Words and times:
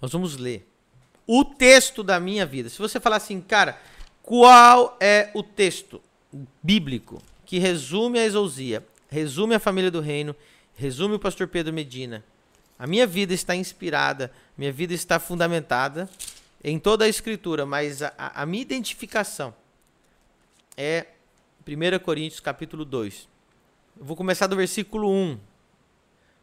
Nós 0.00 0.12
vamos 0.12 0.36
ler 0.36 0.68
o 1.26 1.44
texto 1.44 2.02
da 2.02 2.20
minha 2.20 2.46
vida. 2.46 2.68
Se 2.68 2.78
você 2.78 3.00
falar 3.00 3.16
assim, 3.16 3.40
cara, 3.40 3.80
qual 4.22 4.96
é 5.00 5.30
o 5.34 5.42
texto 5.42 6.00
bíblico 6.62 7.22
que 7.44 7.58
resume 7.58 8.18
a 8.18 8.24
exousia, 8.24 8.86
resume 9.08 9.54
a 9.54 9.60
família 9.60 9.90
do 9.90 10.00
reino, 10.00 10.34
resume 10.76 11.14
o 11.14 11.18
pastor 11.18 11.48
Pedro 11.48 11.72
Medina? 11.72 12.24
A 12.78 12.86
minha 12.86 13.06
vida 13.06 13.32
está 13.32 13.56
inspirada, 13.56 14.30
minha 14.56 14.70
vida 14.70 14.92
está 14.92 15.18
fundamentada 15.18 16.08
em 16.62 16.78
toda 16.78 17.04
a 17.04 17.08
escritura, 17.08 17.64
mas 17.64 18.02
a, 18.02 18.12
a 18.16 18.44
minha 18.44 18.62
identificação 18.62 19.54
é 20.76 21.06
1 21.66 21.98
Coríntios 22.04 22.40
capítulo 22.40 22.84
2. 22.84 23.28
Eu 23.98 24.04
vou 24.04 24.16
começar 24.16 24.46
do 24.46 24.56
versículo 24.56 25.10
1. 25.10 25.38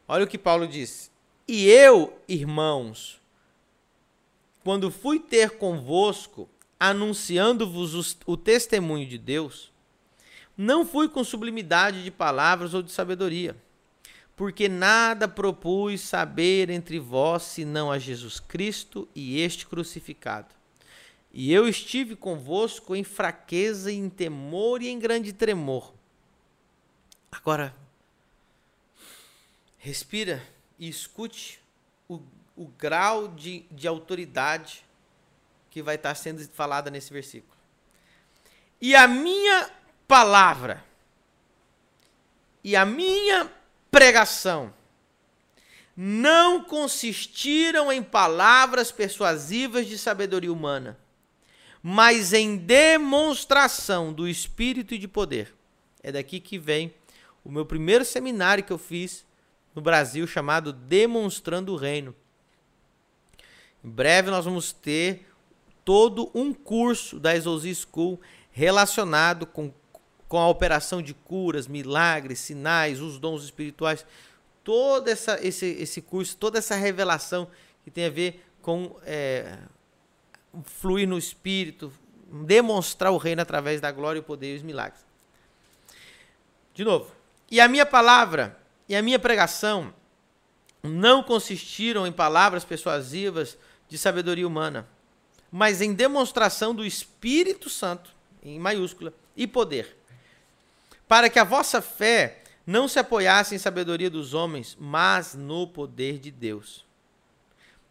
Olha 0.08 0.26
o 0.26 0.28
que 0.28 0.38
Paulo 0.38 0.68
diz. 0.68 1.12
E 1.48 1.68
eu, 1.68 2.18
irmãos, 2.28 3.22
quando 4.64 4.90
fui 4.90 5.20
ter 5.20 5.52
convosco, 5.58 6.50
anunciando-vos 6.80 8.18
o 8.26 8.38
testemunho 8.38 9.08
de 9.08 9.18
Deus, 9.18 9.72
não 10.58 10.86
fui 10.86 11.10
com 11.10 11.24
sublimidade 11.24 12.04
de 12.04 12.12
palavras 12.12 12.74
ou 12.74 12.82
de 12.82 12.92
sabedoria, 12.92 13.56
porque 14.36 14.70
nada 14.70 15.28
propus 15.28 16.02
saber 16.02 16.70
entre 16.70 17.00
vós 17.00 17.44
senão 17.44 17.92
a 17.92 18.00
Jesus 18.00 18.40
Cristo 18.40 19.08
e 19.16 19.40
este 19.40 19.66
crucificado. 19.66 20.54
E 21.34 21.52
eu 21.52 21.68
estive 21.68 22.16
convosco 22.16 22.96
em 22.96 23.04
fraqueza, 23.04 23.92
em 23.92 24.08
temor 24.08 24.84
e 24.84 24.90
em 24.90 25.00
grande 25.00 25.34
tremor. 25.34 25.92
Agora, 27.32 27.76
respira 29.80 30.46
e 30.78 30.88
escute 30.88 31.60
o, 32.08 32.22
o 32.56 32.68
grau 32.68 33.28
de, 33.28 33.66
de 33.72 33.88
autoridade 33.88 34.86
que 35.70 35.82
vai 35.82 35.96
estar 35.96 36.14
sendo 36.16 36.48
falada 36.50 36.92
nesse 36.92 37.12
versículo. 37.12 37.54
E 38.80 38.96
a 38.96 39.08
minha 39.08 39.72
palavra 40.08 40.84
e 42.64 42.76
a 42.76 42.86
minha 42.86 43.52
pregação 43.92 44.74
não 45.96 46.64
consistiram 46.64 47.92
em 47.92 48.02
palavras 48.02 48.92
persuasivas 48.92 49.88
de 49.88 49.98
sabedoria 49.98 50.52
humana, 50.52 50.98
mas 51.82 52.34
em 52.34 52.56
demonstração 52.56 54.14
do 54.14 54.28
Espírito 54.28 54.94
e 54.94 54.98
de 54.98 55.08
poder. 55.08 55.54
É 56.02 56.12
daqui 56.12 56.40
que 56.40 56.58
vem 56.58 56.94
o 57.44 57.52
meu 57.52 57.66
primeiro 57.66 58.06
seminário 58.06 58.64
que 58.64 58.72
eu 58.72 58.78
fiz 58.78 59.26
no 59.76 59.82
Brasil 59.82 60.26
chamado 60.26 60.72
Demonstrando 60.72 61.74
o 61.74 61.78
Reino. 61.78 62.16
Em 63.84 63.90
breve 63.90 64.32
nós 64.32 64.46
vamos 64.46 64.72
ter 64.72 65.28
todo 65.84 66.32
um 66.34 66.54
curso 66.54 67.20
da 67.20 67.36
Exousia 67.36 67.76
School 67.76 68.20
relacionado 68.52 69.46
com, 69.46 69.74
com 70.28 70.38
a 70.40 70.48
operação 70.48 71.02
de 71.02 71.14
curas, 71.14 71.68
milagres, 71.68 72.40
sinais, 72.40 73.02
os 73.02 73.20
dons 73.20 73.44
espirituais. 73.44 74.06
Todo 74.64 75.10
essa, 75.10 75.38
esse, 75.46 75.66
esse 75.66 76.02
curso, 76.02 76.38
toda 76.38 76.58
essa 76.58 76.76
revelação 76.76 77.48
que 77.84 77.92
tem 77.92 78.06
a 78.06 78.10
ver 78.10 78.46
com 78.62 78.96
é, 79.04 79.58
fluir 80.64 81.08
no 81.08 81.18
Espírito, 81.18 81.92
demonstrar 82.32 83.12
o 83.12 83.18
reino 83.18 83.42
através 83.42 83.82
da 83.82 83.92
glória, 83.92 84.22
o 84.22 84.24
poder 84.24 84.54
e 84.54 84.58
os 84.58 84.64
milagres. 84.64 85.06
De 86.74 86.86
novo. 86.86 87.12
E 87.52 87.60
a 87.60 87.68
minha 87.68 87.86
palavra 87.86 88.58
e 88.88 88.96
a 88.96 89.02
minha 89.02 89.20
pregação 89.20 89.94
não 90.82 91.22
consistiram 91.22 92.08
em 92.08 92.12
palavras 92.12 92.64
persuasivas 92.64 93.58
de 93.94 93.98
sabedoria 94.00 94.48
humana, 94.48 94.90
mas 95.52 95.80
em 95.80 95.94
demonstração 95.94 96.74
do 96.74 96.84
Espírito 96.84 97.70
Santo, 97.70 98.10
em 98.42 98.58
maiúscula, 98.58 99.14
e 99.38 99.46
poder, 99.46 99.96
para 101.08 101.30
que 101.30 101.38
a 101.38 101.44
vossa 101.44 101.80
fé 101.80 102.42
não 102.66 102.88
se 102.88 102.98
apoiasse 102.98 103.54
em 103.54 103.60
sabedoria 103.60 104.10
dos 104.10 104.34
homens, 104.34 104.76
mas 104.80 105.36
no 105.36 105.68
poder 105.68 106.18
de 106.18 106.32
Deus. 106.32 106.84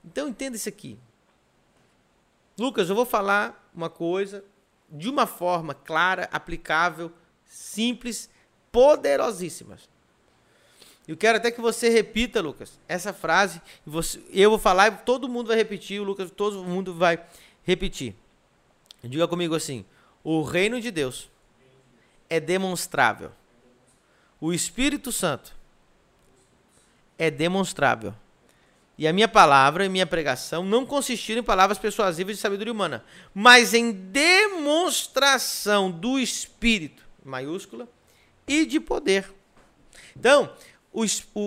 Então 0.05 0.27
entenda 0.27 0.57
isso 0.57 0.69
aqui. 0.69 0.99
Lucas, 2.59 2.89
eu 2.89 2.97
vou 2.97 3.07
falar 3.07 3.71
uma 3.73 3.89
coisa 3.89 4.45
de 4.91 5.09
uma 5.09 5.25
forma 5.25 5.73
clara, 5.73 6.29
aplicável, 6.33 7.13
simples, 7.45 8.29
poderosíssimas. 8.73 9.89
Eu 11.07 11.17
quero 11.17 11.39
até 11.39 11.51
que 11.51 11.61
você 11.61 11.89
repita, 11.89 12.41
Lucas, 12.41 12.79
essa 12.87 13.13
frase. 13.13 13.61
Você, 13.85 14.21
eu 14.31 14.51
vou 14.51 14.59
falar 14.59 14.93
e 14.93 14.97
todo 15.05 15.29
mundo 15.29 15.49
vai 15.49 15.57
repetir. 15.57 16.01
O 16.01 16.05
Lucas, 16.05 16.31
todo 16.31 16.63
mundo 16.63 16.95
vai 16.95 17.21
repetir. 17.65 18.15
Diga 19.03 19.27
comigo 19.27 19.55
assim: 19.55 19.85
o 20.23 20.43
reino 20.43 20.81
de 20.81 20.91
Deus 20.91 21.29
é 22.31 22.39
demonstrável. 22.39 23.33
O 24.41 24.53
Espírito 24.53 25.11
Santo 25.11 25.55
é 27.19 27.31
demonstrável. 27.31 28.15
E 28.97 29.09
a 29.09 29.13
minha 29.13 29.29
palavra 29.29 29.85
e 29.85 29.89
minha 29.89 30.07
pregação 30.07 30.65
não 30.65 30.87
consistiram 30.87 31.41
em 31.41 31.45
palavras 31.45 31.79
persuasivas 31.79 32.37
de 32.37 32.43
sabedoria 32.43 32.73
humana, 32.73 33.05
mas 33.35 33.75
em 33.75 33.91
demonstração 33.91 35.91
do 35.91 36.19
Espírito, 36.19 37.03
maiúscula, 37.25 37.89
e 38.47 38.65
de 38.65 38.79
poder. 38.79 39.33
Então, 40.17 40.53
o, 40.93 41.05
o, 41.35 41.41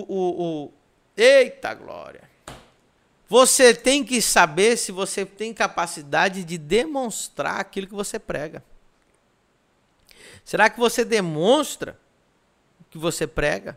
o, 0.68 0.72
eita 1.16 1.72
glória. 1.74 2.28
Você 3.28 3.74
tem 3.74 4.04
que 4.04 4.22
saber 4.22 4.76
se 4.76 4.92
você 4.92 5.26
tem 5.26 5.52
capacidade 5.52 6.44
de 6.44 6.56
demonstrar 6.56 7.60
aquilo 7.60 7.86
que 7.86 7.94
você 7.94 8.18
prega. 8.18 8.62
Será 10.44 10.70
que 10.70 10.78
você 10.78 11.04
demonstra 11.04 11.98
o 12.80 12.84
que 12.84 12.98
você 12.98 13.26
prega? 13.26 13.76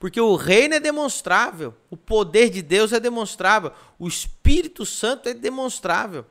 Porque 0.00 0.20
o 0.20 0.36
reino 0.36 0.74
é 0.74 0.80
demonstrável, 0.80 1.74
o 1.90 1.96
poder 1.96 2.50
de 2.50 2.62
Deus 2.62 2.92
é 2.92 3.00
demonstrável, 3.00 3.72
o 3.98 4.06
Espírito 4.06 4.86
Santo 4.86 5.28
é 5.28 5.34
demonstrável. 5.34 6.24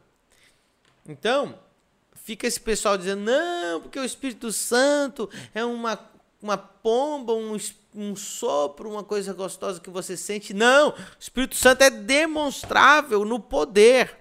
Então, 1.06 1.58
fica 2.16 2.48
esse 2.48 2.60
pessoal 2.60 2.98
dizendo: 2.98 3.22
não, 3.22 3.82
porque 3.82 4.00
o 4.00 4.06
Espírito 4.06 4.52
Santo 4.52 5.30
é 5.54 5.64
uma, 5.64 5.98
uma 6.42 6.58
pomba, 6.58 7.34
um, 7.34 7.58
um 7.96 8.16
sopro, 8.16 8.90
uma 8.90 9.04
coisa 9.04 9.34
gostosa 9.34 9.80
que 9.80 9.90
você 9.90 10.16
sente. 10.16 10.54
Não, 10.54 10.90
o 10.90 10.96
Espírito 11.20 11.56
Santo 11.56 11.82
é 11.82 11.90
demonstrável 11.90 13.26
no 13.26 13.40
poder. 13.40 14.18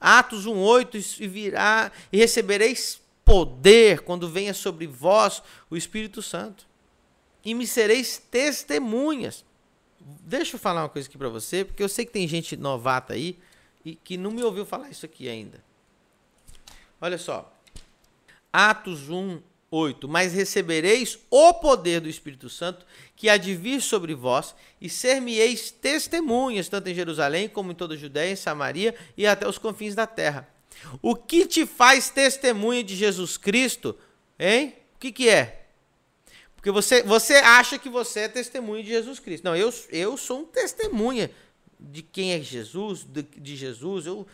Atos 0.00 0.46
1:8 0.46 1.20
e 1.20 1.28
virá 1.28 1.92
e 2.10 2.16
recebereis 2.16 3.00
poder 3.24 4.00
quando 4.00 4.28
venha 4.28 4.54
sobre 4.54 4.86
vós 4.86 5.42
o 5.68 5.76
Espírito 5.76 6.22
Santo. 6.22 6.66
E 7.44 7.54
me 7.54 7.66
sereis 7.66 8.18
testemunhas. 8.30 9.44
Deixa 10.00 10.56
eu 10.56 10.60
falar 10.60 10.82
uma 10.82 10.88
coisa 10.88 11.06
aqui 11.06 11.18
para 11.18 11.28
você, 11.28 11.64
porque 11.64 11.82
eu 11.82 11.88
sei 11.88 12.06
que 12.06 12.12
tem 12.12 12.26
gente 12.26 12.56
novata 12.56 13.12
aí 13.12 13.38
e 13.84 13.94
que 13.94 14.16
não 14.16 14.30
me 14.30 14.42
ouviu 14.42 14.64
falar 14.64 14.88
isso 14.88 15.04
aqui 15.04 15.28
ainda. 15.28 15.62
Olha 17.00 17.18
só. 17.18 17.52
Atos 18.52 19.08
1, 19.08 19.40
8. 19.70 20.08
Mas 20.08 20.32
recebereis 20.32 21.18
o 21.30 21.54
poder 21.54 22.00
do 22.00 22.08
Espírito 22.08 22.48
Santo, 22.48 22.84
que 23.14 23.28
há 23.28 23.36
de 23.36 23.54
vir 23.54 23.80
sobre 23.80 24.14
vós, 24.14 24.54
e 24.80 24.88
ser-me-eis 24.88 25.70
testemunhas, 25.70 26.68
tanto 26.68 26.88
em 26.88 26.94
Jerusalém 26.94 27.48
como 27.48 27.70
em 27.70 27.74
toda 27.74 27.94
a 27.94 27.98
Judéia, 27.98 28.32
em 28.32 28.36
Samaria 28.36 28.94
e 29.16 29.26
até 29.26 29.48
os 29.48 29.58
confins 29.58 29.94
da 29.94 30.06
terra. 30.06 30.48
O 31.02 31.14
que 31.14 31.46
te 31.46 31.66
faz 31.66 32.10
testemunha 32.10 32.82
de 32.82 32.96
Jesus 32.96 33.36
Cristo, 33.36 33.96
hein? 34.38 34.74
O 34.96 34.98
que, 34.98 35.12
que 35.12 35.28
é? 35.28 35.66
Porque 36.56 36.70
você, 36.70 37.02
você 37.02 37.34
acha 37.36 37.78
que 37.78 37.88
você 37.88 38.20
é 38.20 38.28
testemunha 38.28 38.82
de 38.82 38.90
Jesus 38.90 39.18
Cristo. 39.18 39.44
Não, 39.44 39.56
eu, 39.56 39.72
eu 39.88 40.16
sou 40.16 40.40
um 40.40 40.44
testemunha 40.44 41.30
de 41.78 42.02
quem 42.02 42.32
é 42.32 42.40
Jesus, 42.40 43.04
de, 43.04 43.22
de 43.22 43.56
Jesus. 43.56 44.04
Eu, 44.04 44.26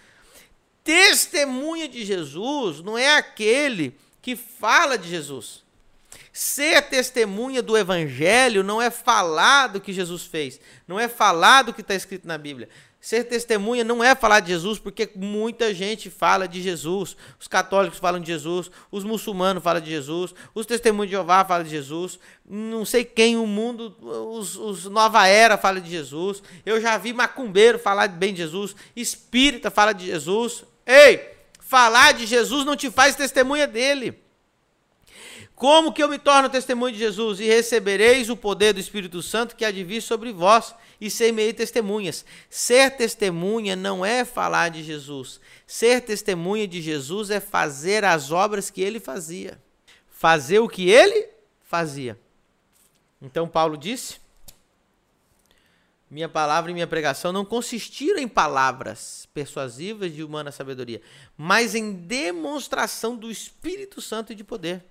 testemunha 0.83 1.89
de 1.89 2.05
Jesus 2.05 2.81
não 2.81 2.99
é 2.99 3.17
aquele 3.17 3.97
que 4.27 4.35
fala 4.35 4.99
de 4.99 5.09
Jesus. 5.09 5.63
Ser 6.33 6.83
testemunha 6.83 7.63
do 7.63 7.79
Evangelho 7.79 8.65
não 8.65 8.83
é 8.83 8.91
falar 8.91 9.69
do 9.69 9.81
que 9.81 9.93
Jesus 9.93 10.25
fez, 10.25 10.59
não 10.85 10.99
é 10.99 11.07
falar 11.07 11.63
do 11.63 11.73
que 11.73 11.81
está 11.81 11.95
escrito 11.95 12.27
na 12.27 12.37
Bíblia. 12.37 12.69
Ser 13.01 13.23
testemunha 13.23 13.85
não 13.85 14.03
é 14.03 14.17
falar 14.17 14.41
de 14.41 14.49
Jesus, 14.49 14.81
porque 14.81 15.09
muita 15.15 15.73
gente 15.73 16.11
fala 16.11 16.49
de 16.49 16.61
Jesus. 16.61 17.17
Os 17.39 17.47
católicos 17.47 18.01
falam 18.01 18.19
de 18.19 18.27
Jesus, 18.27 18.69
os 18.91 19.05
muçulmanos 19.05 19.63
falam 19.63 19.81
de 19.81 19.91
Jesus, 19.91 20.35
os 20.53 20.67
testemunhos 20.67 21.09
de 21.09 21.13
Jeová 21.13 21.45
falam 21.45 21.63
de 21.63 21.71
Jesus, 21.71 22.19
não 22.45 22.85
sei 22.85 23.05
quem, 23.05 23.37
o 23.37 23.47
mundo, 23.47 23.95
os, 24.33 24.57
os 24.57 24.87
Nova 24.87 25.25
Era 25.29 25.57
falam 25.57 25.81
de 25.81 25.89
Jesus. 25.89 26.43
Eu 26.65 26.81
já 26.81 26.99
vi 26.99 27.13
macumbeiro 27.13 27.79
falar 27.79 28.09
bem 28.09 28.35
de 28.35 28.43
Jesus, 28.43 28.75
espírita 28.97 29.71
fala 29.71 29.93
de 29.93 30.07
Jesus. 30.07 30.65
Ei! 30.85 31.36
Falar 31.67 32.13
de 32.13 32.27
Jesus 32.27 32.65
não 32.65 32.77
te 32.77 32.89
faz 32.93 33.17
testemunha 33.17 33.67
dele. 33.67 34.17
Como 35.53 35.93
que 35.93 36.01
eu 36.01 36.09
me 36.09 36.17
torno 36.17 36.49
testemunho 36.49 36.93
de 36.93 36.99
Jesus? 37.01 37.41
E 37.41 37.45
recebereis 37.45 38.31
o 38.31 38.37
poder 38.37 38.73
do 38.73 38.79
Espírito 38.79 39.21
Santo 39.21 39.57
que 39.57 39.65
há 39.65 39.73
de 39.73 39.83
vir 39.83 40.01
sobre 40.01 40.33
vós, 40.33 40.77
e 41.01 41.11
serei 41.11 41.53
testemunhas. 41.53 42.25
Ser 42.49 42.93
testemunha 42.93 43.75
não 43.75 44.07
é 44.07 44.25
falar 44.25 44.69
de 44.69 44.85
Jesus. 44.85 45.41
Ser 45.67 46.03
testemunha 46.03 46.69
de 46.69 46.81
Jesus 46.81 47.31
é 47.31 47.41
fazer 47.41 48.05
as 48.05 48.31
obras 48.31 48.71
que 48.71 48.81
ele 48.81 49.01
fazia. 49.01 49.61
Fazer 50.09 50.61
o 50.61 50.69
que 50.69 50.89
ele 50.89 51.29
fazia. 51.65 52.17
Então 53.21 53.49
Paulo 53.49 53.77
disse: 53.77 54.21
Minha 56.09 56.29
palavra 56.29 56.71
e 56.71 56.75
minha 56.75 56.87
pregação 56.87 57.33
não 57.33 57.45
consistiram 57.45 58.21
em 58.21 58.29
palavras 58.29 59.29
persuasivas 59.35 60.13
de 60.13 60.23
humana 60.23 60.53
sabedoria, 60.53 61.03
mas 61.37 61.75
em 61.75 61.93
demonstração 61.93 63.17
do 63.17 63.31
Espírito 63.31 64.01
Santo 64.01 64.33
e 64.33 64.37
de 64.37 64.45
poder. 64.45 64.85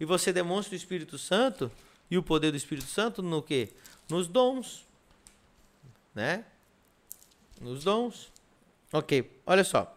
E 0.00 0.04
você 0.06 0.32
demonstra 0.32 0.72
o 0.72 0.76
Espírito 0.76 1.18
Santo 1.18 1.70
e 2.10 2.16
o 2.16 2.22
poder 2.22 2.50
do 2.50 2.56
Espírito 2.56 2.88
Santo 2.88 3.22
no 3.22 3.42
que? 3.42 3.68
Nos 4.08 4.26
dons. 4.26 4.86
Né? 6.14 6.44
Nos 7.60 7.84
dons. 7.84 8.32
Ok, 8.90 9.30
olha 9.44 9.64
só. 9.64 9.94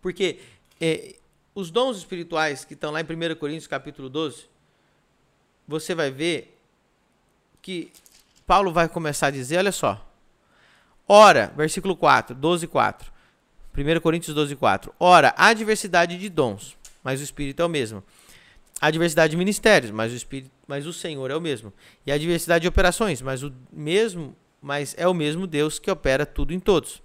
Porque 0.00 0.38
é, 0.80 1.16
os 1.52 1.70
dons 1.70 1.96
espirituais 1.96 2.64
que 2.64 2.74
estão 2.74 2.92
lá 2.92 3.00
em 3.00 3.04
1 3.04 3.34
Coríntios 3.34 3.66
capítulo 3.66 4.08
12, 4.08 4.48
você 5.66 5.94
vai 5.94 6.10
ver 6.10 6.56
que 7.60 7.90
Paulo 8.48 8.72
vai 8.72 8.88
começar 8.88 9.26
a 9.26 9.30
dizer, 9.30 9.58
olha 9.58 9.70
só. 9.70 10.02
Ora, 11.06 11.52
versículo 11.54 11.94
4, 11.94 12.34
12, 12.34 12.66
4. 12.66 13.12
1 13.76 14.00
Coríntios 14.00 14.34
12, 14.34 14.56
4. 14.56 14.94
Ora, 14.98 15.34
há 15.36 15.52
diversidade 15.52 16.16
de 16.16 16.30
dons, 16.30 16.74
mas 17.04 17.20
o 17.20 17.22
Espírito 17.22 17.60
é 17.60 17.64
o 17.66 17.68
mesmo. 17.68 18.02
Há 18.80 18.90
diversidade 18.90 19.32
de 19.32 19.36
ministérios, 19.36 19.90
mas 19.90 20.12
o 20.12 20.16
Espírito, 20.16 20.50
mas 20.66 20.86
o 20.86 20.94
Senhor 20.94 21.30
é 21.30 21.36
o 21.36 21.40
mesmo. 21.42 21.74
E 22.06 22.10
há 22.10 22.16
diversidade 22.16 22.62
de 22.62 22.68
operações, 22.68 23.20
mas 23.20 23.42
o 23.42 23.52
mesmo, 23.70 24.34
mas 24.62 24.94
é 24.96 25.06
o 25.06 25.12
mesmo 25.12 25.46
Deus 25.46 25.78
que 25.78 25.90
opera 25.90 26.24
tudo 26.24 26.54
em 26.54 26.58
todos. 26.58 27.02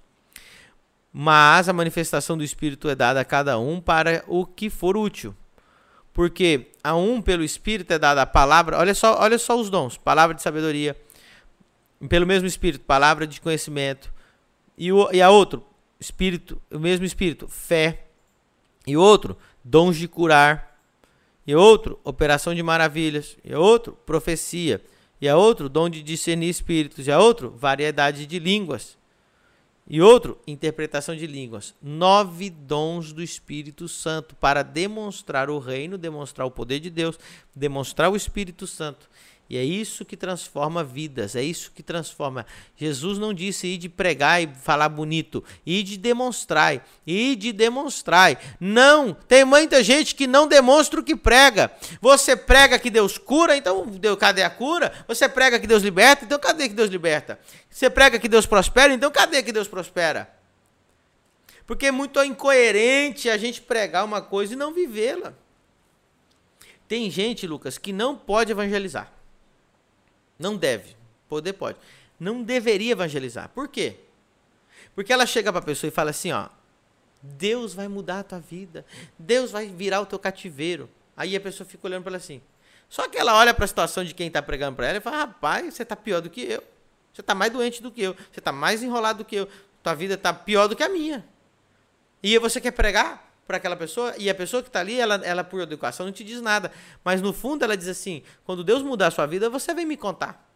Mas 1.11 1.67
a 1.67 1.73
manifestação 1.73 2.37
do 2.37 2.43
Espírito 2.43 2.87
é 2.87 2.95
dada 2.95 3.19
a 3.19 3.25
cada 3.25 3.59
um 3.59 3.81
para 3.81 4.23
o 4.27 4.45
que 4.45 4.69
for 4.69 4.95
útil. 4.95 5.35
Porque 6.13 6.67
a 6.81 6.95
um 6.95 7.21
pelo 7.21 7.43
Espírito 7.43 7.91
é 7.91 7.99
dada 7.99 8.21
a 8.21 8.25
palavra, 8.25 8.77
olha 8.77 8.95
só, 8.95 9.19
olha 9.19 9.37
só 9.37 9.59
os 9.59 9.69
dons, 9.69 9.97
palavra 9.97 10.33
de 10.33 10.41
sabedoria, 10.41 10.95
pelo 12.07 12.25
mesmo 12.25 12.47
Espírito, 12.47 12.83
palavra 12.85 13.25
de 13.25 13.39
conhecimento, 13.39 14.11
e, 14.77 14.91
o, 14.91 15.09
e 15.11 15.21
a 15.21 15.29
outro, 15.29 15.63
Espírito, 15.99 16.61
o 16.71 16.79
mesmo 16.79 17.05
Espírito, 17.05 17.47
fé, 17.47 18.05
e 18.85 18.97
outro, 18.97 19.37
dons 19.63 19.97
de 19.97 20.07
curar, 20.07 20.79
e 21.45 21.55
outro, 21.55 21.99
operação 22.03 22.53
de 22.53 22.63
maravilhas, 22.63 23.37
e 23.43 23.53
outro, 23.53 23.97
profecia, 24.05 24.81
e 25.19 25.29
a 25.29 25.37
outro, 25.37 25.69
dom 25.69 25.89
de 25.89 26.03
discernir 26.03 26.49
espíritos, 26.49 27.07
e 27.07 27.11
a 27.11 27.19
outro, 27.19 27.51
variedade 27.51 28.25
de 28.25 28.39
línguas, 28.39 28.97
e 29.87 30.01
outro, 30.01 30.37
interpretação 30.47 31.15
de 31.15 31.27
línguas. 31.27 31.75
Nove 31.81 32.49
dons 32.49 33.11
do 33.11 33.21
Espírito 33.21 33.87
Santo 33.87 34.35
para 34.35 34.63
demonstrar 34.63 35.49
o 35.49 35.59
reino, 35.59 35.97
demonstrar 35.97 36.47
o 36.47 36.51
poder 36.51 36.79
de 36.79 36.89
Deus, 36.89 37.19
demonstrar 37.53 38.09
o 38.09 38.15
Espírito 38.15 38.65
Santo. 38.65 39.09
E 39.49 39.57
é 39.57 39.63
isso 39.63 40.03
que 40.03 40.17
transforma 40.17 40.83
vidas, 40.83 41.35
é 41.35 41.43
isso 41.43 41.71
que 41.75 41.83
transforma. 41.83 42.45
Jesus 42.75 43.19
não 43.19 43.33
disse 43.33 43.67
ir 43.67 43.77
de 43.77 43.87
pregar 43.87 44.41
e 44.41 44.47
falar 44.47 44.89
bonito, 44.89 45.43
ir 45.65 45.83
de 45.83 45.95
demonstrar, 45.95 46.83
ir 47.05 47.35
de 47.35 47.51
demonstrar. 47.51 48.41
Não, 48.59 49.13
tem 49.13 49.45
muita 49.45 49.83
gente 49.83 50.15
que 50.15 50.25
não 50.25 50.47
demonstra 50.47 50.99
o 50.99 51.03
que 51.03 51.15
prega. 51.15 51.71
Você 52.01 52.35
prega 52.35 52.79
que 52.79 52.89
Deus 52.89 53.19
cura, 53.19 53.55
então 53.55 53.85
cadê 54.17 54.41
a 54.41 54.49
cura? 54.49 54.91
Você 55.07 55.29
prega 55.29 55.59
que 55.59 55.67
Deus 55.67 55.83
liberta, 55.83 56.25
então 56.25 56.39
cadê 56.39 56.67
que 56.67 56.73
Deus 56.73 56.89
liberta? 56.89 57.39
Você 57.69 57.89
prega 57.91 58.17
que 58.17 58.29
Deus 58.29 58.47
prospera, 58.47 58.91
então 58.91 59.11
cadê 59.11 59.43
que 59.43 59.51
Deus 59.51 59.67
prospera? 59.67 60.33
Porque 61.67 61.85
é 61.85 61.91
muito 61.91 62.23
incoerente 62.23 63.29
a 63.29 63.37
gente 63.37 63.61
pregar 63.61 64.03
uma 64.03 64.21
coisa 64.21 64.53
e 64.53 64.57
não 64.57 64.73
vivê-la. 64.73 65.33
Tem 66.87 67.09
gente, 67.11 67.45
Lucas, 67.45 67.77
que 67.77 67.93
não 67.93 68.15
pode 68.15 68.51
evangelizar. 68.51 69.12
Não 70.43 70.57
deve. 70.57 70.97
Poder 71.29 71.53
pode. 71.53 71.77
Não 72.19 72.43
deveria 72.43 72.91
evangelizar. 72.91 73.47
Por 73.49 73.69
quê? 73.69 73.95
Porque 74.93 75.13
ela 75.13 75.25
chega 75.25 75.53
para 75.53 75.61
a 75.61 75.65
pessoa 75.65 75.87
e 75.87 75.91
fala 75.91 76.09
assim, 76.09 76.33
ó, 76.33 76.49
Deus 77.21 77.73
vai 77.73 77.87
mudar 77.87 78.19
a 78.19 78.23
tua 78.23 78.39
vida. 78.41 78.85
Deus 79.17 79.51
vai 79.51 79.67
virar 79.67 80.01
o 80.01 80.05
teu 80.05 80.19
cativeiro. 80.19 80.89
Aí 81.15 81.33
a 81.33 81.39
pessoa 81.39 81.65
fica 81.65 81.87
olhando 81.87 82.03
para 82.03 82.11
ela 82.11 82.17
assim. 82.17 82.41
Só 82.89 83.07
que 83.07 83.17
ela 83.17 83.37
olha 83.37 83.53
para 83.53 83.63
a 83.63 83.67
situação 83.67 84.03
de 84.03 84.13
quem 84.13 84.27
está 84.27 84.41
pregando 84.41 84.75
para 84.75 84.87
ela 84.87 84.97
e 84.97 85.01
fala: 85.01 85.17
"Rapaz, 85.19 85.73
você 85.73 85.83
está 85.83 85.95
pior 85.95 86.19
do 86.19 86.29
que 86.29 86.41
eu. 86.41 86.61
Você 87.13 87.21
está 87.21 87.33
mais 87.33 87.51
doente 87.51 87.81
do 87.81 87.89
que 87.89 88.01
eu. 88.01 88.13
Você 88.13 88.39
está 88.39 88.51
mais 88.51 88.83
enrolado 88.83 89.19
do 89.19 89.25
que 89.25 89.37
eu. 89.37 89.47
Tua 89.81 89.93
vida 89.95 90.15
está 90.15 90.33
pior 90.33 90.67
do 90.67 90.75
que 90.75 90.83
a 90.83 90.89
minha." 90.89 91.25
E 92.21 92.37
você 92.37 92.59
quer 92.59 92.71
pregar? 92.71 93.32
Para 93.47 93.57
aquela 93.57 93.75
pessoa, 93.75 94.13
e 94.17 94.29
a 94.29 94.35
pessoa 94.35 94.63
que 94.63 94.69
está 94.69 94.79
ali, 94.79 94.99
ela, 94.99 95.15
ela 95.23 95.43
por 95.43 95.61
educação 95.61 96.05
não 96.05 96.13
te 96.13 96.23
diz 96.23 96.41
nada. 96.41 96.71
Mas 97.03 97.21
no 97.21 97.33
fundo 97.33 97.63
ela 97.63 97.75
diz 97.75 97.87
assim: 97.87 98.23
quando 98.45 98.63
Deus 98.63 98.81
mudar 98.81 99.07
a 99.07 99.11
sua 99.11 99.25
vida, 99.25 99.49
você 99.49 99.73
vem 99.73 99.85
me 99.85 99.97
contar. 99.97 100.49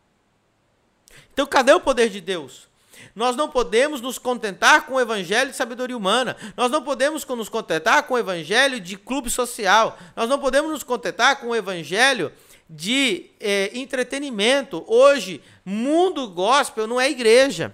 Então 1.33 1.45
cadê 1.45 1.73
o 1.73 1.79
poder 1.79 2.09
de 2.09 2.21
Deus? 2.21 2.67
Nós 3.15 3.35
não 3.35 3.49
podemos 3.49 4.01
nos 4.01 4.17
contentar 4.17 4.85
com 4.85 4.95
o 4.95 4.99
evangelho 4.99 5.51
de 5.51 5.55
sabedoria 5.55 5.95
humana. 5.95 6.35
Nós 6.55 6.71
não 6.71 6.83
podemos 6.83 7.25
nos 7.25 7.49
contentar 7.49 8.03
com 8.03 8.15
o 8.15 8.17
evangelho 8.17 8.79
de 8.79 8.97
clube 8.97 9.29
social. 9.29 9.97
Nós 10.15 10.27
não 10.29 10.39
podemos 10.39 10.71
nos 10.71 10.83
contentar 10.83 11.39
com 11.39 11.49
o 11.49 11.55
evangelho 11.55 12.31
de 12.69 13.27
é, 13.39 13.71
entretenimento. 13.77 14.83
Hoje, 14.87 15.41
mundo 15.63 16.27
gospel 16.27 16.87
não 16.87 16.99
é 16.99 17.09
igreja. 17.09 17.73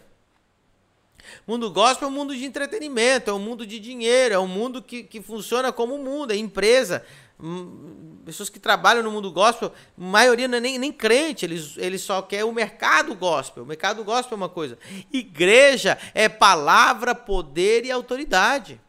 Mundo 1.48 1.70
gospel 1.72 2.08
é 2.08 2.12
um 2.12 2.14
mundo 2.14 2.36
de 2.36 2.46
entretenimento, 2.46 3.30
é 3.30 3.34
um 3.34 3.40
mundo 3.40 3.66
de 3.66 3.80
dinheiro, 3.80 4.36
é 4.36 4.40
um 4.40 4.48
mundo 4.48 4.82
que, 4.82 5.04
que 5.04 5.22
funciona 5.22 5.72
como 5.72 5.98
mundo, 5.98 6.32
é 6.32 6.36
empresa. 6.36 7.04
Hum, 7.40 8.20
pessoas 8.26 8.50
que 8.50 8.60
trabalham 8.60 9.04
no 9.04 9.12
mundo 9.12 9.32
gospel, 9.32 9.74
maioria 9.98 10.48
não 10.48 10.58
é 10.58 10.62
nem, 10.62 10.78
nem 10.78 10.92
crente, 10.92 11.46
eles, 11.46 11.78
eles 11.78 12.02
só 12.02 12.22
querem 12.22 12.46
o 12.46 12.52
mercado 12.52 13.16
gospel. 13.16 13.64
O 13.64 13.68
mercado 13.68 14.04
gospel 14.04 14.36
é 14.36 14.42
uma 14.42 14.50
coisa. 14.50 14.78
Igreja 15.12 15.98
é 16.14 16.30
palavra, 16.30 17.14
poder 17.16 17.86
e 17.86 17.92
autoridade. 17.92 18.80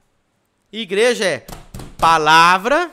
Igreja 0.72 1.24
é 1.24 1.46
palavra, 1.96 2.90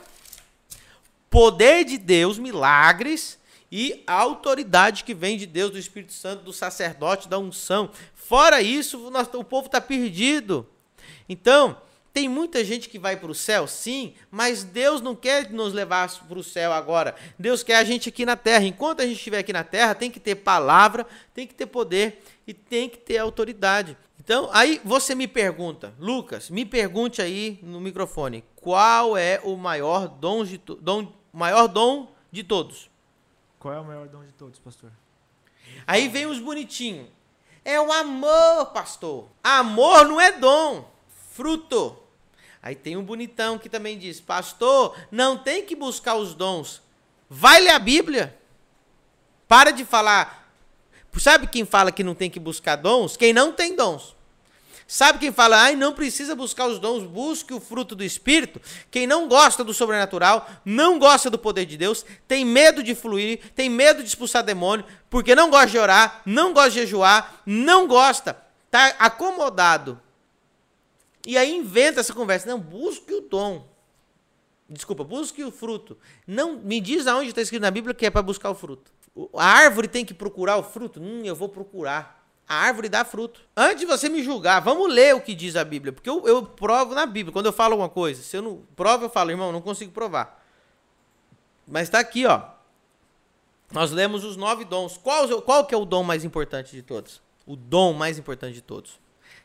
poder 1.30 1.83
de 1.83 1.98
Deus, 1.98 2.39
milagres 2.39 3.41
e 3.72 4.04
autoridade 4.06 5.04
que 5.04 5.14
vem 5.14 5.38
de 5.38 5.46
Deus, 5.46 5.72
do 5.72 5.80
Espírito 5.80 6.14
Santo, 6.14 6.44
do 6.44 6.52
sacerdote, 6.52 7.30
da 7.30 7.40
unção. 7.40 7.90
Fora 8.14 8.62
isso, 8.62 9.10
o 9.34 9.44
povo 9.44 9.68
está 9.68 9.80
perdido. 9.80 10.68
Então, 11.30 11.78
tem 12.13 12.28
muita 12.28 12.63
gente 12.66 12.90
que 12.90 13.00
vai 13.00 13.16
para 13.16 13.32
o 13.32 13.36
céu, 13.36 13.66
sim, 13.66 14.13
mas 14.30 14.66
Deus 14.66 15.00
não 15.00 15.16
quer 15.16 15.50
nos 15.50 15.72
levar 15.72 16.12
para 16.28 16.38
o 16.38 16.44
céu 16.44 16.74
agora. 16.74 17.16
Deus 17.40 17.63
quer 17.63 17.78
a 17.78 17.84
gente 17.86 18.10
aqui 18.10 18.25
na 18.25 18.36
terra. 18.36 18.66
Enquanto 18.66 19.00
a 19.00 19.06
gente 19.06 19.16
estiver 19.16 19.40
aqui 19.40 19.54
na 19.54 19.63
terra, 19.63 19.96
tem 19.96 20.12
que 20.12 20.20
ter 20.20 20.36
palavra, 20.36 21.08
tem 21.34 21.48
que 21.48 21.56
ter 21.56 21.68
poder 21.68 22.22
e 22.46 22.54
tem 22.54 22.90
que 22.90 22.98
ter 22.98 23.18
autoridade. 23.18 23.96
Então, 24.20 24.50
aí 24.51 24.82
você 24.84 25.16
me 25.16 25.28
pergunta, 25.28 25.94
Lucas, 25.98 26.50
me 26.50 26.66
pergunte 26.66 27.22
aí 27.22 27.58
no 27.63 27.80
microfone, 27.80 28.44
qual 28.58 29.16
é 29.16 29.40
o 29.44 29.56
maior 29.56 30.08
dom 30.10 30.44
de, 30.44 30.58
dom, 30.58 31.13
maior 31.32 31.68
dom 31.68 32.13
de 32.30 32.44
todos? 32.44 32.90
Qual 33.62 33.75
é 33.75 33.80
o 33.80 33.86
maior 33.86 34.08
dom 34.08 34.24
de 34.24 34.32
todos, 34.34 34.58
pastor? 34.58 34.91
Aí 35.86 36.08
vem 36.08 36.25
os 36.25 36.39
bonitinhos. 36.39 37.08
É 37.63 37.80
o 37.80 37.94
amor, 37.94 38.72
pastor. 38.74 39.30
Amor 39.44 40.08
não 40.08 40.20
é 40.20 40.32
dom, 40.32 40.89
fruto. 41.30 41.96
Aí 42.60 42.74
tem 42.74 42.98
um 42.98 43.03
bonitão 43.03 43.60
que 43.60 43.70
também 43.70 44.00
diz: 44.00 44.20
Pastor, 44.20 44.98
não 45.12 45.38
tem 45.38 45.63
que 45.63 45.75
buscar 45.75 46.15
os 46.15 46.34
dons. 46.34 46.82
Vai 47.30 47.62
ler 47.62 47.70
a 47.70 47.77
Bíblia. 47.80 48.36
Para 49.48 49.70
de 49.70 49.86
falar. 49.86 50.51
Sabe 51.20 51.46
quem 51.46 51.63
fala 51.63 51.91
que 51.91 52.03
não 52.03 52.15
tem 52.15 52.32
que 52.32 52.39
buscar 52.39 52.77
dons? 52.77 53.15
Quem 53.15 53.32
não 53.32 53.53
tem 53.53 53.75
dons. 53.75 54.15
Sabe 54.93 55.19
quem 55.19 55.31
fala, 55.31 55.57
ai, 55.57 55.74
não 55.74 55.93
precisa 55.93 56.36
buscar 56.36 56.67
os 56.67 56.77
dons, 56.77 57.05
busque 57.05 57.53
o 57.53 57.62
fruto 57.62 57.95
do 57.95 58.03
Espírito? 58.03 58.60
Quem 58.91 59.07
não 59.07 59.29
gosta 59.29 59.63
do 59.63 59.74
sobrenatural, 59.74 60.45
não 60.65 61.00
gosta 61.00 61.29
do 61.29 61.39
poder 61.39 61.65
de 61.65 61.77
Deus, 61.77 62.05
tem 62.27 62.43
medo 62.43 62.83
de 62.83 62.93
fluir, 62.93 63.39
tem 63.55 63.69
medo 63.69 64.03
de 64.03 64.10
expulsar 64.10 64.43
demônio, 64.43 64.83
porque 65.10 65.33
não 65.33 65.50
gosta 65.50 65.67
de 65.67 65.77
orar, 65.77 66.21
não 66.25 66.51
gosta 66.51 66.71
de 66.71 66.79
jejuar, 66.81 67.41
não 67.45 67.88
gosta, 67.88 68.38
tá 68.69 68.88
acomodado. 69.00 69.98
E 71.25 71.38
aí 71.38 71.55
inventa 71.55 72.01
essa 72.01 72.13
conversa, 72.13 72.50
não, 72.50 72.60
busque 72.60 73.13
o 73.13 73.21
dom. 73.21 73.65
Desculpa, 74.67 75.05
busque 75.05 75.41
o 75.41 75.53
fruto. 75.53 75.98
Não 76.27 76.57
me 76.57 76.81
diz 76.81 77.07
aonde 77.07 77.29
está 77.29 77.41
escrito 77.41 77.62
na 77.62 77.71
Bíblia 77.71 77.95
que 77.95 78.07
é 78.07 78.10
para 78.10 78.21
buscar 78.21 78.50
o 78.50 78.55
fruto. 78.55 78.91
A 79.38 79.45
árvore 79.45 79.88
tem 79.88 80.03
que 80.03 80.13
procurar 80.13 80.57
o 80.57 80.63
fruto? 80.63 81.00
Hum, 81.01 81.21
eu 81.24 81.33
vou 81.33 81.48
procurar. 81.48 82.21
A 82.51 82.55
árvore 82.55 82.89
dá 82.89 83.05
fruto. 83.05 83.39
Antes 83.55 83.79
de 83.79 83.86
você 83.86 84.10
me 84.10 84.22
julgar, 84.22 84.60
vamos 84.60 84.93
ler 84.93 85.15
o 85.15 85.22
que 85.22 85.34
diz 85.34 85.55
a 85.55 85.63
Bíblia. 85.63 85.93
Porque 85.93 86.10
eu, 86.10 86.27
eu 86.27 86.43
provo 86.46 86.93
na 86.93 87.05
Bíblia. 87.05 87.31
Quando 87.31 87.46
eu 87.46 87.53
falo 87.53 87.75
alguma 87.75 87.88
coisa, 87.88 88.22
se 88.22 88.36
eu 88.36 88.41
não 88.41 88.63
provo, 88.75 89.05
eu 89.05 89.10
falo, 89.10 89.31
irmão, 89.31 89.53
não 89.53 89.62
consigo 89.62 89.93
provar. 89.93 90.43
Mas 91.65 91.84
está 91.84 92.00
aqui, 92.00 92.25
ó. 92.25 92.41
Nós 93.72 93.91
lemos 93.91 94.25
os 94.25 94.36
nove 94.36 94.65
dons. 94.65 94.98
Qual, 94.98 95.41
qual 95.43 95.65
que 95.65 95.74
é 95.74 95.77
o 95.77 95.86
dom 95.86 96.03
mais 96.03 96.25
importante 96.25 96.75
de 96.75 96.81
todos? 96.81 97.22
O 97.48 97.55
dom 97.55 97.93
mais 97.93 98.20
importante 98.20 98.55
de 98.55 98.62
todos. 98.62 99.00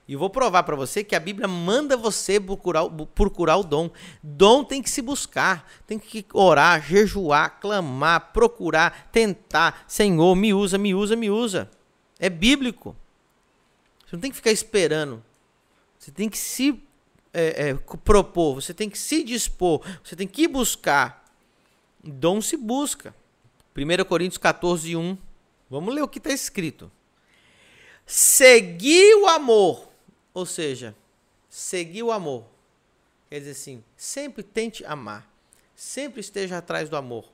E 0.08 0.14
eu 0.14 0.18
vou 0.18 0.28
provar 0.28 0.64
para 0.64 0.75
você 0.75 1.04
que 1.04 1.14
a 1.14 1.20
Bíblia 1.20 1.46
manda 1.46 1.96
você 1.96 2.40
procurar, 2.40 2.88
procurar 3.14 3.56
o 3.58 3.62
dom. 3.62 3.88
Dom 4.20 4.64
tem 4.64 4.82
que 4.82 4.90
se 4.90 5.00
buscar, 5.00 5.64
tem 5.86 5.96
que 5.96 6.26
orar, 6.32 6.82
jejuar, 6.82 7.60
clamar, 7.60 8.32
procurar, 8.32 9.08
tentar. 9.12 9.84
Senhor, 9.86 10.34
me 10.34 10.52
usa, 10.52 10.76
me 10.76 10.92
usa, 10.92 11.14
me 11.14 11.30
usa. 11.30 11.70
É 12.18 12.28
bíblico. 12.28 12.96
Você 14.06 14.16
não 14.16 14.20
tem 14.20 14.30
que 14.30 14.37
ficar 14.37 14.50
esperando. 14.50 15.23
Você 15.99 16.11
tem 16.11 16.28
que 16.28 16.38
se 16.38 16.82
é, 17.32 17.70
é, 17.70 17.75
propor, 17.75 18.54
você 18.54 18.73
tem 18.73 18.88
que 18.88 18.99
se 18.99 19.23
dispor, 19.23 19.82
você 20.02 20.14
tem 20.14 20.26
que 20.26 20.46
buscar. 20.46 21.25
Dom 22.02 22.40
se 22.40 22.56
busca. 22.56 23.14
1 23.76 24.04
Coríntios 24.04 24.38
14, 24.38 24.96
1. 24.96 25.18
Vamos 25.68 25.94
ler 25.94 26.02
o 26.02 26.08
que 26.08 26.18
está 26.18 26.30
escrito. 26.30 26.90
Seguir 28.06 29.16
o 29.16 29.26
amor 29.26 29.87
ou 30.37 30.44
seja, 30.44 30.94
seguir 31.49 32.02
o 32.02 32.12
amor. 32.12 32.44
Quer 33.30 33.38
dizer 33.38 33.52
assim, 33.52 33.82
sempre 33.96 34.42
tente 34.42 34.85
amar. 34.85 35.26
Sempre 35.75 36.20
esteja 36.20 36.58
atrás 36.58 36.90
do 36.90 36.96
amor. 36.96 37.25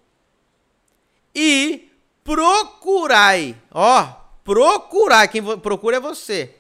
E 1.35 1.91
procurai. 2.23 3.61
Ó, 3.73 4.22
procurai. 4.45 5.29
Quem 5.29 5.43
procura 5.59 5.97
é 5.97 6.01
você. 6.01 6.55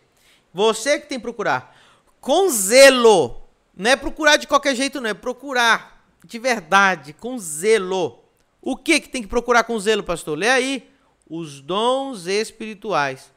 Você 0.52 0.98
que 0.98 1.08
tem 1.08 1.18
que 1.18 1.22
procurar. 1.22 1.76
Com 2.20 2.48
zelo. 2.48 3.42
Não 3.74 3.90
é 3.90 3.96
procurar 3.96 4.36
de 4.36 4.46
qualquer 4.46 4.74
jeito, 4.74 5.00
não. 5.00 5.10
É 5.10 5.14
procurar 5.14 5.92
de 6.24 6.38
verdade, 6.38 7.12
com 7.12 7.38
zelo. 7.38 8.22
O 8.60 8.76
que, 8.76 9.00
que 9.00 9.08
tem 9.08 9.22
que 9.22 9.28
procurar 9.28 9.64
com 9.64 9.78
zelo, 9.78 10.02
pastor? 10.02 10.38
Lê 10.38 10.48
aí. 10.48 10.88
Os 11.28 11.60
dons 11.60 12.26
espirituais. 12.26 13.32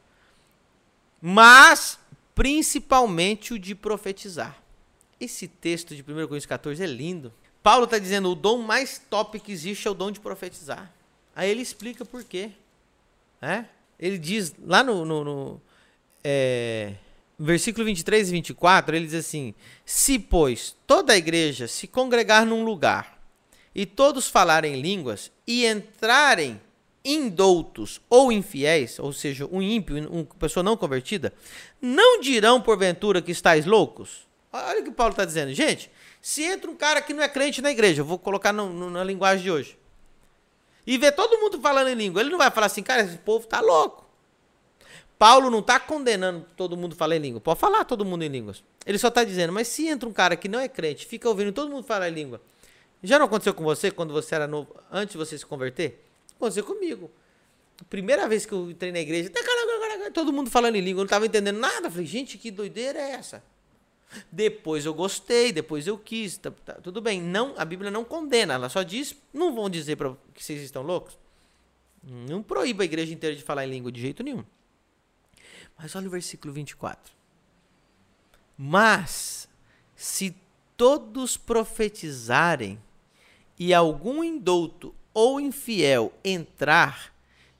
Mas 1.20 1.98
principalmente 2.34 3.54
o 3.54 3.58
de 3.58 3.74
profetizar. 3.74 4.62
Esse 5.18 5.48
texto 5.48 5.96
de 5.96 6.02
1 6.02 6.04
Coríntios 6.04 6.46
14 6.46 6.82
é 6.82 6.86
lindo. 6.86 7.32
Paulo 7.62 7.84
está 7.84 7.98
dizendo 7.98 8.30
o 8.30 8.34
dom 8.34 8.58
mais 8.58 9.02
top 9.10 9.40
que 9.40 9.50
existe 9.50 9.88
é 9.88 9.90
o 9.90 9.94
dom 9.94 10.10
de 10.12 10.20
profetizar. 10.20 10.92
Aí 11.34 11.50
ele 11.50 11.62
explica 11.62 12.04
por 12.04 12.22
quê. 12.22 12.52
É? 13.40 13.64
Ele 13.98 14.18
diz 14.18 14.54
lá 14.64 14.82
no, 14.82 15.04
no, 15.04 15.24
no 15.24 15.62
é, 16.22 16.94
versículo 17.38 17.84
23 17.84 18.28
e 18.28 18.32
24, 18.32 18.96
ele 18.96 19.06
diz 19.06 19.14
assim: 19.14 19.54
Se, 19.84 20.18
pois, 20.18 20.76
toda 20.86 21.12
a 21.12 21.16
igreja 21.16 21.66
se 21.66 21.86
congregar 21.86 22.44
num 22.44 22.64
lugar 22.64 23.18
e 23.74 23.84
todos 23.84 24.28
falarem 24.28 24.80
línguas 24.80 25.30
e 25.46 25.66
entrarem 25.66 26.60
indoutos 27.04 28.00
ou 28.10 28.32
infiéis, 28.32 28.98
ou 28.98 29.12
seja, 29.12 29.46
um 29.50 29.62
ímpio, 29.62 29.96
uma 30.10 30.24
pessoa 30.24 30.64
não 30.64 30.76
convertida, 30.76 31.32
não 31.80 32.20
dirão 32.20 32.60
porventura 32.60 33.22
que 33.22 33.30
estáis 33.30 33.64
loucos? 33.64 34.26
Olha 34.52 34.80
o 34.80 34.84
que 34.84 34.90
Paulo 34.90 35.12
está 35.12 35.24
dizendo. 35.24 35.52
Gente, 35.54 35.90
se 36.20 36.42
entra 36.42 36.68
um 36.68 36.74
cara 36.74 37.00
que 37.00 37.14
não 37.14 37.22
é 37.22 37.28
crente 37.28 37.62
na 37.62 37.70
igreja, 37.70 38.02
vou 38.02 38.18
colocar 38.18 38.52
no, 38.52 38.72
no, 38.72 38.90
na 38.90 39.04
linguagem 39.04 39.44
de 39.44 39.50
hoje, 39.50 39.78
e 40.86 40.96
vê 40.96 41.10
todo 41.10 41.38
mundo 41.38 41.60
falando 41.60 41.88
em 41.88 41.94
língua, 41.94 42.20
ele 42.20 42.30
não 42.30 42.38
vai 42.38 42.50
falar 42.50 42.66
assim, 42.66 42.82
cara, 42.82 43.02
esse 43.02 43.18
povo 43.18 43.44
está 43.44 43.60
louco. 43.60 44.06
Paulo 45.18 45.50
não 45.50 45.60
está 45.60 45.80
condenando 45.80 46.46
todo 46.56 46.76
mundo 46.76 46.94
falar 46.94 47.16
em 47.16 47.20
língua. 47.20 47.40
Pode 47.40 47.58
falar 47.58 47.84
todo 47.84 48.04
mundo 48.04 48.22
em 48.22 48.28
línguas. 48.28 48.62
Ele 48.84 48.98
só 48.98 49.08
está 49.08 49.24
dizendo, 49.24 49.52
mas 49.52 49.66
se 49.68 49.88
entra 49.88 50.08
um 50.08 50.12
cara 50.12 50.36
que 50.36 50.48
não 50.48 50.60
é 50.60 50.68
crente, 50.68 51.06
fica 51.06 51.28
ouvindo 51.28 51.52
todo 51.52 51.70
mundo 51.70 51.84
falar 51.84 52.10
em 52.10 52.12
língua. 52.12 52.40
Já 53.02 53.18
não 53.18 53.26
aconteceu 53.26 53.54
com 53.54 53.64
você 53.64 53.90
quando 53.90 54.12
você 54.12 54.34
era 54.34 54.46
novo, 54.46 54.74
antes 54.90 55.12
de 55.12 55.18
você 55.18 55.36
se 55.38 55.44
converter? 55.44 56.04
Aconteceu 56.36 56.64
comigo. 56.64 57.10
Primeira 57.90 58.28
vez 58.28 58.46
que 58.46 58.52
eu 58.52 58.70
entrei 58.70 58.92
na 58.92 59.00
igreja, 59.00 59.30
todo 60.12 60.32
mundo 60.32 60.50
falando 60.50 60.76
em 60.76 60.80
língua, 60.80 61.00
eu 61.00 61.04
não 61.04 61.06
estava 61.06 61.26
entendendo 61.26 61.58
nada. 61.58 61.90
falei, 61.90 62.06
gente, 62.06 62.38
que 62.38 62.50
doideira 62.50 62.98
é 62.98 63.12
essa? 63.12 63.42
Depois 64.30 64.86
eu 64.86 64.94
gostei, 64.94 65.52
depois 65.52 65.86
eu 65.86 65.98
quis, 65.98 66.36
tá, 66.38 66.50
tá, 66.50 66.74
tudo 66.74 67.00
bem. 67.00 67.20
Não, 67.20 67.54
a 67.56 67.64
Bíblia 67.64 67.90
não 67.90 68.04
condena, 68.04 68.54
ela 68.54 68.68
só 68.68 68.82
diz, 68.82 69.14
não 69.32 69.54
vão 69.54 69.68
dizer 69.68 69.96
para 69.96 70.14
que 70.32 70.42
vocês 70.42 70.62
estão 70.62 70.82
loucos. 70.82 71.18
Não 72.02 72.42
proíba 72.42 72.82
a 72.82 72.84
igreja 72.84 73.12
inteira 73.12 73.34
de 73.34 73.42
falar 73.42 73.66
em 73.66 73.70
língua 73.70 73.90
de 73.90 74.00
jeito 74.00 74.22
nenhum. 74.22 74.44
Mas 75.76 75.94
olha 75.94 76.06
o 76.06 76.10
versículo 76.10 76.54
24. 76.54 77.12
Mas 78.56 79.48
se 79.94 80.34
todos 80.76 81.36
profetizarem 81.36 82.80
e 83.58 83.74
algum 83.74 84.22
indouto 84.22 84.94
ou 85.12 85.40
infiel 85.40 86.12
entrar, 86.24 87.12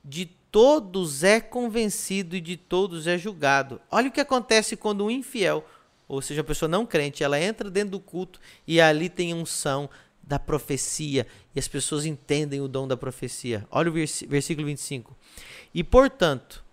de 0.05 0.26
todos 0.50 1.25
é 1.25 1.41
convencido 1.41 2.37
e 2.37 2.41
de 2.41 2.57
todos 2.57 3.07
é 3.07 3.19
julgado. 3.19 3.81
Olha 3.91 4.09
o 4.09 4.12
que 4.12 4.21
acontece 4.21 4.76
quando 4.76 5.05
um 5.05 5.11
infiel, 5.11 5.67
ou 6.08 6.22
seja, 6.22 6.40
a 6.40 6.44
pessoa 6.44 6.68
não 6.68 6.86
crente, 6.86 7.25
ela 7.25 7.40
entra 7.40 7.70
dentro 7.70 7.92
do 7.92 8.00
culto 8.00 8.40
e 8.66 8.80
ali 8.80 9.08
tem 9.08 9.34
unção 9.34 9.88
da 10.22 10.38
profecia 10.38 11.26
e 11.54 11.58
as 11.58 11.68
pessoas 11.68 12.04
entendem 12.04 12.60
o 12.60 12.68
dom 12.68 12.86
da 12.86 12.96
profecia. 12.96 13.66
Olha 13.70 13.90
o 13.90 13.92
versículo 13.92 14.66
25. 14.66 15.16
E 15.75 15.84
portanto, 15.84 16.64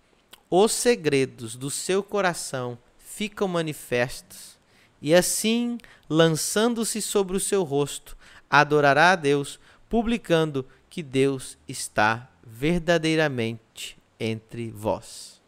os 0.50 0.72
segredos 0.72 1.56
do 1.56 1.70
seu 1.70 2.04
coração 2.04 2.78
ficam 2.98 3.48
manifestos, 3.48 4.58
e 5.02 5.14
assim, 5.14 5.78
lançando-se 6.10 7.02
sobre 7.02 7.36
o 7.36 7.40
seu 7.40 7.64
rosto, 7.64 8.18
adorará 8.50 9.12
a 9.12 9.16
Deus 9.16 9.60
publicando 9.90 10.66
que 10.90 11.04
Deus 11.04 11.58
está 11.68 12.32
verdadeiramente 12.44 13.98
entre 14.20 14.72
vós. 14.72 15.42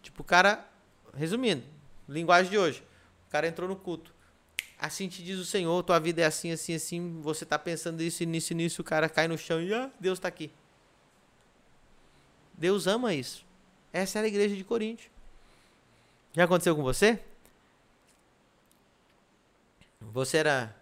Tipo, 0.00 0.22
o 0.22 0.24
cara, 0.24 0.66
resumindo, 1.14 1.64
linguagem 2.08 2.50
de 2.50 2.58
hoje, 2.58 2.82
o 3.26 3.30
cara 3.30 3.46
entrou 3.46 3.68
no 3.68 3.76
culto. 3.76 4.14
Assim 4.78 5.08
te 5.08 5.22
diz 5.22 5.38
o 5.38 5.44
Senhor, 5.44 5.82
tua 5.82 5.98
vida 5.98 6.22
é 6.22 6.24
assim, 6.24 6.52
assim, 6.52 6.74
assim, 6.74 7.20
você 7.20 7.44
está 7.44 7.58
pensando 7.58 8.00
isso, 8.00 8.22
nisso, 8.24 8.54
nisso, 8.54 8.80
o 8.80 8.84
cara 8.84 9.08
cai 9.08 9.26
no 9.26 9.36
chão 9.36 9.60
e 9.60 9.74
ah, 9.74 9.90
Deus 9.98 10.18
está 10.18 10.28
aqui. 10.28 10.52
Deus 12.54 12.86
ama 12.86 13.12
isso. 13.12 13.44
Essa 13.92 14.18
era 14.18 14.26
a 14.26 14.28
igreja 14.28 14.54
de 14.54 14.64
Corinto. 14.64 15.04
Já 16.32 16.44
aconteceu 16.44 16.76
com 16.76 16.82
você? 16.82 17.20
Você 20.00 20.38
era 20.38 20.76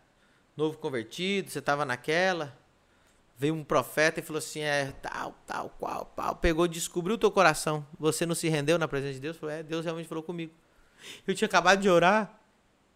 novo 0.57 0.79
convertido, 0.79 1.51
você 1.51 1.59
estava 1.59 1.85
naquela. 1.85 2.57
Veio 3.39 3.55
um 3.55 3.65
profeta 3.65 4.21
e 4.21 4.23
falou 4.23 4.39
assim: 4.39 4.61
é 4.61 4.93
tal, 5.03 5.35
tal, 5.47 5.71
qual, 5.79 6.07
qual. 6.15 6.37
Pegou, 6.37 6.67
descobriu 6.67 7.17
o 7.17 7.19
teu 7.19 7.31
coração. 7.31 7.87
Você 7.99 8.25
não 8.25 8.35
se 8.35 8.49
rendeu 8.49 8.79
na 8.79 8.89
presença 8.89 9.15
de 9.15 9.21
Deus? 9.21 9.37
Falou: 9.37 9.55
é, 9.55 9.63
Deus 9.63 9.85
realmente 9.85 10.09
falou 10.09 10.23
comigo. 10.23 10.53
Eu 11.27 11.35
tinha 11.35 11.47
acabado 11.47 11.81
de 11.81 11.89
orar. 11.89 12.39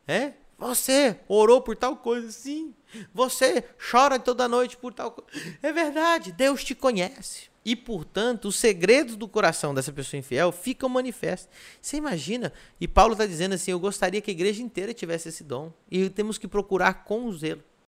É? 0.06 0.32
Você 0.58 1.18
orou 1.28 1.62
por 1.62 1.74
tal 1.76 1.96
coisa, 1.96 2.30
sim. 2.30 2.74
Você 3.14 3.64
chora 3.90 4.18
toda 4.18 4.48
noite 4.48 4.76
por 4.76 4.92
tal 4.92 5.12
coisa. 5.12 5.30
É 5.62 5.72
verdade, 5.72 6.32
Deus 6.32 6.62
te 6.62 6.74
conhece. 6.74 7.48
E, 7.64 7.76
portanto, 7.76 8.46
os 8.46 8.56
segredos 8.56 9.16
do 9.16 9.28
coração 9.28 9.74
dessa 9.74 9.92
pessoa 9.92 10.18
infiel 10.18 10.50
ficam 10.50 10.88
manifestos. 10.88 11.48
Você 11.80 11.96
imagina? 11.96 12.52
E 12.80 12.88
Paulo 12.88 13.12
está 13.12 13.26
dizendo 13.26 13.54
assim: 13.54 13.70
eu 13.70 13.78
gostaria 13.78 14.20
que 14.20 14.30
a 14.30 14.32
igreja 14.32 14.62
inteira 14.62 14.94
tivesse 14.94 15.28
esse 15.28 15.44
dom. 15.44 15.72
E 15.90 16.08
temos 16.08 16.38
que 16.38 16.48
procurar 16.48 17.04
com 17.04 17.30
zelo. 17.32 17.62